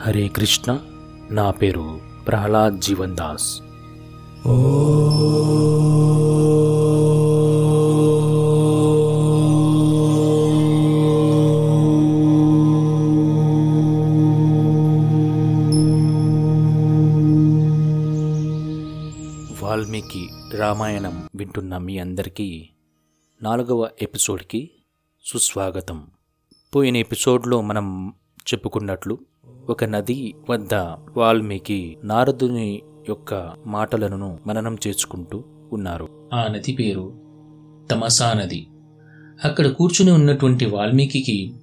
[0.00, 0.80] హరే కృష్ణ
[1.30, 3.60] నా పేరు ప్రహ్లాద్ జీవన్ దాస్.
[19.64, 22.68] వాల్మీకి రామాయణం వింటున్న మీ అందరికీ
[23.42, 24.70] నాలుగవ ఎపిసోడ్కి
[25.24, 26.06] సుస్వాగతం.
[26.74, 28.14] పోయిన ఎపిసోడ్లో మనం
[28.52, 29.18] చెప్పుకున్నట్లు
[29.68, 30.74] ఒక నది వద్ద
[31.16, 36.08] వాల్మీకి నారదుని యొక్క మాటలను మననం చేసుకుంటూ ఉన్నారు.
[36.34, 37.14] ఆ నది పేరు
[37.90, 38.66] తమసా నది.
[39.44, 41.54] అక్కడ కూర్చుని ఉన్నటువంటి వాల్మీకి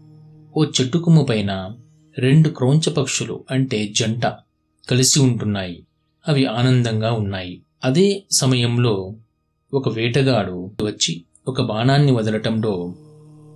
[0.58, 1.70] ఓ చెట్టు కొమ్ము పైన
[2.18, 4.26] రెండు క్రోంచ పక్షులు అంటే జంట
[4.90, 5.88] కలిసి ఉంటున్నాయి.
[6.28, 7.62] అవి ఆనందంగా ఉన్నాయి.
[7.84, 9.14] అదే సమయంలో
[9.74, 12.94] ఒక వేటగాడు వచ్చి ఒక బాణాన్ని వదలటంలో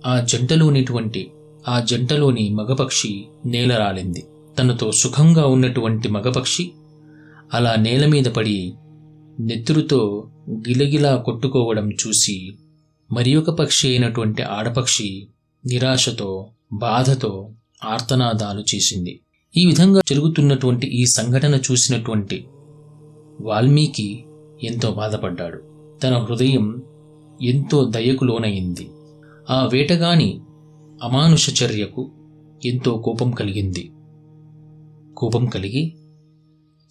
[0.06, 1.30] ఆ జంటలోనిటువంటి
[1.68, 4.26] ఆ జంటలోని మగపక్షి నేల రాలింది
[4.58, 6.70] తనతో సుఖంగా ఉన్నటువంటి మగపక్షి
[7.54, 8.74] అలా నేల మీద పడి
[9.40, 12.52] నెత్తురుతో గిలగిలా కొట్టుకోవడం చూసి
[13.12, 15.26] మరి ఒక పక్షి అయినటువంటి ఆడపక్షి
[15.66, 17.50] నిరాశతో బాధతో
[17.84, 19.20] ఆర్తనాదాలు చేసింది.
[19.56, 22.46] ఈ విధంగా జరుగుతున్నటువంటి ఈ సంఘటన చూసినటువంటి
[23.40, 24.24] వాల్మీకి
[24.62, 25.62] ఎంతో బాధపడ్డాడు.
[26.02, 26.82] తన హృదయం
[27.42, 28.88] ఎంతో దయకు లోనయింది
[29.50, 30.40] ఆ వేటగాని
[31.02, 32.10] అమానుష చర్యకు
[32.64, 33.92] ఎంతో కోపం కలిగింది.
[35.16, 35.96] కోపం కలిగి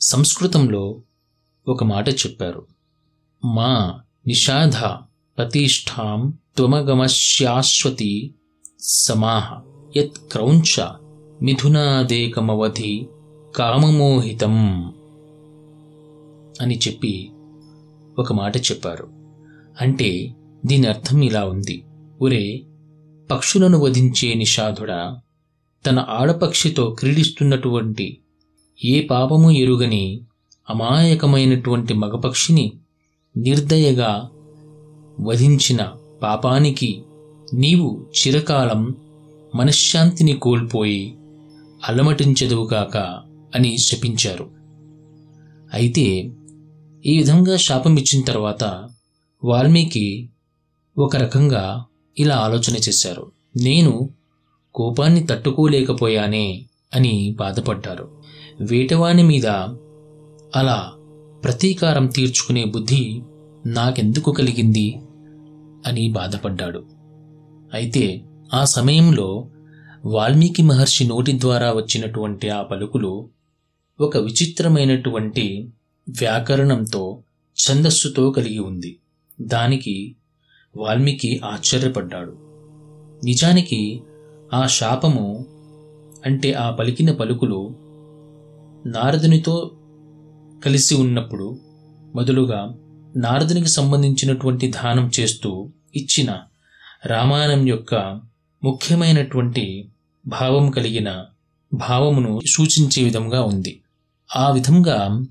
[0.02, 1.02] సంస్కృతంలో
[1.68, 2.68] ఒక మాట చెప్పారు.
[3.46, 4.78] మా నిషాధ
[5.38, 8.34] ప్రతిష్టాం త్వమగమశ్యాశ్వతి
[8.80, 9.62] సమాహ
[9.98, 10.82] యత్ క్రౌంచ
[11.42, 13.08] మిథునాదేకమవధి
[13.56, 14.86] కామమోహితం
[16.62, 17.32] అని చెప్పి
[18.20, 19.10] ఒక మాట చెప్పారు.
[19.82, 21.86] అంటే దీని అర్థం ఇలా ఉంది.
[22.22, 22.64] ఒరే
[23.32, 25.20] పక్షులను వధించే నిషాధుడా.
[25.86, 28.18] తన ఆడపక్షితో క్రీడిస్తున్నటువంటి
[28.86, 30.22] ఏ పాపము ఎరుగని
[30.70, 32.74] అమాయకమైనటువంటి మగపక్షిని
[33.38, 34.30] నిర్దయగా
[35.22, 35.88] వధించిన
[36.24, 37.02] పాపానికి
[37.54, 38.96] నీవు చిరకాలం
[39.56, 41.16] మనశ్శాంతిని కోల్పోయి
[41.88, 42.98] అలమటించదువుగాక
[43.56, 44.50] అని శపించారు.
[45.74, 46.32] అయితే
[47.06, 48.90] ఈ విధంగా శాపం ఇచ్చిన తర్వాత
[49.44, 50.30] వాల్మీకి
[50.98, 51.86] ఒక రకంగా
[52.20, 53.32] ఇలా ఆలోచన చేశారు.
[53.58, 54.10] నేను
[54.76, 56.66] కోపాన్ని తట్టుకోలేకపోయానే
[56.96, 58.12] అని బాధపడ్డారు.
[58.62, 59.48] వేటవాని మీద
[60.56, 60.92] అలా
[61.44, 63.22] ప్రతీకారం తీర్చుకునే బుద్ధి
[63.66, 65.00] నాకెందుకు కలిగింది
[65.88, 66.86] అని బాధపడ్డాడు.
[67.74, 69.48] అయితే ఆ సమయంలో
[70.06, 73.30] వాల్మీకి మహర్షి నోటి ద్వారా వచ్చినటువంటి ఆ పలుకులు
[74.00, 75.70] ఒక విచిత్రమైనటువంటి
[76.10, 77.20] వ్యాకరణంతో
[77.56, 79.00] ఛందస్సుతో కలిగి ఉంది.
[79.42, 80.16] దానికి
[80.76, 82.38] వాల్మీకి ఆశ్చర్యపడ్డాడు.
[83.24, 84.02] నిజానికి
[84.54, 85.46] ఆ శాపము
[86.26, 87.76] అంటే ఆ పలికిన పలుకులు
[88.86, 89.72] నారదునితో
[90.66, 91.60] కలిసి ఉన్నప్పుడు
[92.16, 92.78] మొదలుగా
[93.16, 96.38] నారదునికి సంబంధించినటువంటి దానం చేస్తూ ఇచ్చిన
[97.06, 97.96] రామాయణం యొక్క
[98.64, 99.86] ముఖ్యమైనటువంటి
[100.28, 101.26] భావం కలిగిన
[101.74, 103.82] భావమును సూచించే విధంగా ఉంది.
[104.36, 105.26] ఆ విధంగా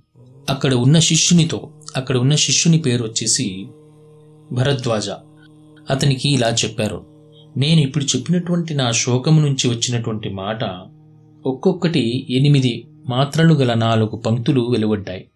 [0.50, 3.66] అక్కడ ఉన్న శిష్యునితో అక్కడ ఉన్న శిష్యుని పేరు వచ్చేసి
[4.52, 5.10] భరద్వాజ.
[5.90, 7.06] అతనికి ఇలా చెప్పారు.
[7.56, 10.64] నేను ఇప్పుడు చెప్పినటువంటి నా శోకము నుంచి వచ్చినటువంటి మాట
[11.46, 15.28] ఒక్కొక్కటి ఎనిమిది మాత్రలు గల నాలుగు పంక్తులు వెలువడ్డాయి.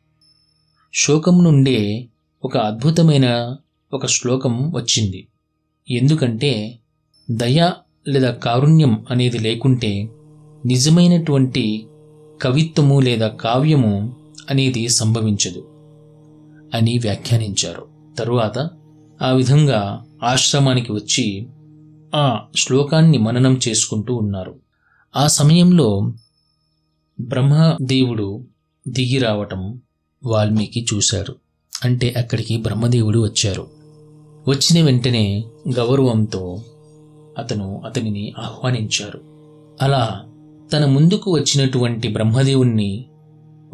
[0.94, 2.06] శోకం నుండే
[2.44, 3.56] ఒక అద్భుతమైన
[3.92, 5.28] ఒక శ్లోకం వచ్చింది.
[5.91, 6.78] ఎందుకంటే
[7.31, 7.70] దయ
[8.08, 10.08] లేదా కారుణ్యం అనేది లేకుంటే
[10.66, 11.87] నిజమైనటువంటి
[12.42, 14.16] కవిత్వము లేదా కావ్యము
[14.50, 15.69] అనేది సంభవించదు
[16.75, 17.87] అని వ్యాఖ్యానించారు.
[18.19, 18.70] తరువాత
[19.22, 21.47] ఆ విధంగా ఆశ్రమానికి వచ్చి
[22.15, 24.55] ఆ శ్లోకాన్ని మననం చేసుకుంటూ ఉన్నారు.
[25.17, 26.12] ఆ సమయంలో
[27.21, 28.47] బ్రహ్మదేవుడు
[28.89, 29.81] దిగి రావటం
[30.25, 31.37] వాల్మీకి చూశారు.
[31.84, 33.71] అంటే అక్కడికి బ్రహ్మదేవుడు వచ్చారు.
[34.49, 35.45] వచ్చిన వెంటనే
[35.77, 36.65] గౌరవంతో
[37.39, 39.21] అతను అతనిని ఆహ్వానించారు.
[39.83, 40.25] అలా
[40.73, 43.06] తన ముందుకు వచ్చినటువంటి బ్రహ్మదేవుణ్ణి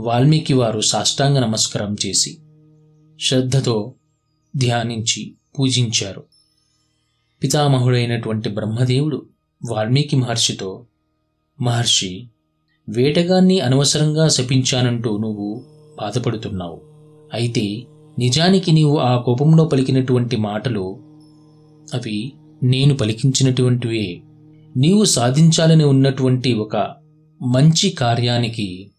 [0.01, 2.39] వాల్మీకి వారు సాష్టాంగ నమస్కారం చేసి
[3.21, 3.95] శ్రద్ధతో
[4.57, 6.25] ధ్యానించి పూజించారు.
[7.43, 9.27] పితామహుడైనటువంటి బ్రహ్మదేవుడు
[9.71, 10.87] వాల్మీకి మహర్షితో
[11.61, 12.29] మహర్షి
[12.89, 15.65] వేటగాన్ని అనవసరంగా శపించానంటూ నువ్వు
[16.01, 16.81] బాధపడుతున్నావు.
[17.33, 17.87] అయితే
[18.19, 21.01] నిజానికి నీవు ఆ కోపంలో పలికినటువంటి మాటలు
[21.95, 22.33] అవి
[22.63, 24.23] నేను పలికించినటువంటివే.
[24.77, 26.77] నీవు సాధించాలని ఉన్నటువంటి ఒక
[27.43, 28.91] మంచి కార్యానికి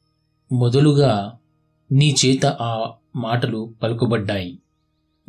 [0.52, 1.32] మొదలుగా
[1.92, 4.60] నీ చేత ఆ మాటలు పలుకుబడ్డాయి.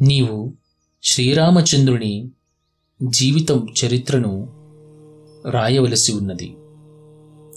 [0.00, 0.54] నీవు
[1.02, 2.30] శ్రీరామచంద్రుని
[3.02, 4.48] జీవితం చరిత్రను
[5.50, 6.56] రాయవలసి ఉన్నది.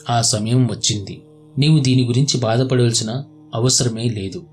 [0.10, 1.22] ఆ సమయం వచ్చింది.
[1.58, 3.24] నీవు దీని గురించి బాధపడవలసిన
[3.56, 4.44] అవసరమే లేదు.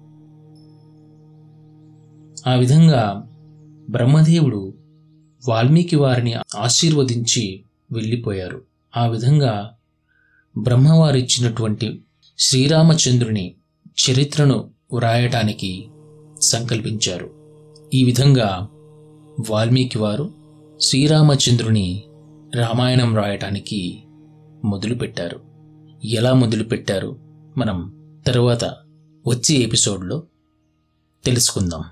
[2.46, 3.28] ఆ విధంగా
[3.90, 4.74] బ్రహ్మదేవుడు
[5.48, 8.62] వాల్మీకి వారిని ఆశీర్వదించి వెళ్ళిపోయారు.
[8.96, 9.70] ఆ విధంగా
[10.58, 12.02] బ్రహ్మవారిచ్చినటువంటి
[12.38, 13.54] శ్రీరామచంద్రుని
[13.86, 15.88] చరిత్రను వ్రాయటానికి
[16.40, 17.30] సంకల్పించారు.
[17.94, 18.68] ఈ విధంగా
[19.50, 20.35] వాల్మీకి వారు
[20.80, 22.04] శ్రీరామచంద్రుని
[22.54, 24.04] రామాయణం రాయటానికి
[24.64, 25.40] మొదలుపెట్టారు.
[26.04, 27.18] ఎలా మొదలుపెట్టారు?
[27.58, 27.92] మనం
[28.26, 28.64] తరువాత
[29.26, 30.22] వచ్చే ఎపిసోడ్లో
[31.24, 31.84] తెలుసుకుందాం.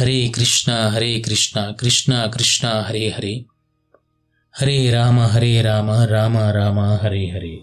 [0.00, 3.44] హరే కృష్ణ హరే కృష్ణ కృష్ణ కృష్ణ హరే హరే.
[4.52, 7.60] హరే రామ హరే రామ రామ రామ హరే హరే.